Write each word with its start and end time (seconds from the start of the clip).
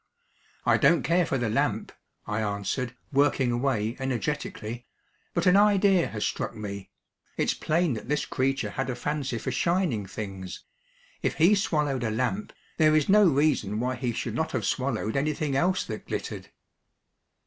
"I 0.65 0.77
don't 0.77 1.03
care 1.03 1.27
for 1.27 1.37
the 1.37 1.47
lamp," 1.47 1.91
I 2.25 2.41
answered, 2.41 2.95
working 3.13 3.51
away 3.51 3.95
energetically, 3.99 4.87
"but 5.35 5.45
an 5.45 5.55
idea 5.55 6.07
has 6.07 6.25
struck 6.25 6.55
me. 6.55 6.89
It's 7.37 7.53
plain 7.53 7.93
that 7.93 8.09
this 8.09 8.25
creature 8.25 8.71
had 8.71 8.89
a 8.89 8.95
fancy 8.95 9.37
for 9.37 9.51
shining 9.51 10.07
things. 10.07 10.63
If 11.21 11.35
he 11.35 11.53
swallowed 11.53 12.03
a 12.03 12.09
lamp, 12.09 12.51
there 12.77 12.95
is 12.95 13.09
no 13.09 13.27
reason 13.29 13.79
why 13.79 13.93
he 13.93 14.11
should 14.11 14.33
not 14.33 14.53
have 14.53 14.65
swallowed 14.65 15.15
anything 15.15 15.55
else 15.55 15.83
that 15.83 16.07
glittered." 16.07 16.49